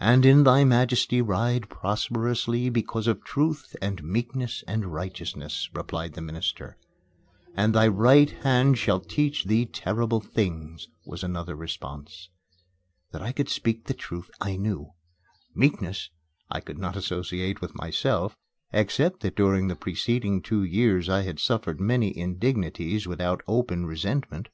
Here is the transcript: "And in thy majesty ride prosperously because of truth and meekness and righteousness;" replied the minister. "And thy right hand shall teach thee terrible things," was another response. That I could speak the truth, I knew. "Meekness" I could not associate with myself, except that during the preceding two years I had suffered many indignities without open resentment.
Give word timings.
"And 0.00 0.26
in 0.26 0.42
thy 0.42 0.64
majesty 0.64 1.22
ride 1.22 1.68
prosperously 1.68 2.68
because 2.68 3.06
of 3.06 3.22
truth 3.22 3.76
and 3.80 4.02
meekness 4.02 4.64
and 4.66 4.92
righteousness;" 4.92 5.70
replied 5.72 6.14
the 6.14 6.20
minister. 6.20 6.76
"And 7.54 7.72
thy 7.72 7.86
right 7.86 8.28
hand 8.28 8.76
shall 8.76 8.98
teach 8.98 9.44
thee 9.44 9.66
terrible 9.66 10.20
things," 10.20 10.88
was 11.06 11.22
another 11.22 11.54
response. 11.54 12.28
That 13.12 13.22
I 13.22 13.30
could 13.30 13.48
speak 13.48 13.84
the 13.84 13.94
truth, 13.94 14.32
I 14.40 14.56
knew. 14.56 14.94
"Meekness" 15.54 16.10
I 16.50 16.58
could 16.58 16.78
not 16.80 16.96
associate 16.96 17.60
with 17.60 17.76
myself, 17.76 18.36
except 18.72 19.20
that 19.20 19.36
during 19.36 19.68
the 19.68 19.76
preceding 19.76 20.42
two 20.42 20.64
years 20.64 21.08
I 21.08 21.22
had 21.22 21.38
suffered 21.38 21.78
many 21.80 22.18
indignities 22.18 23.06
without 23.06 23.44
open 23.46 23.86
resentment. 23.86 24.48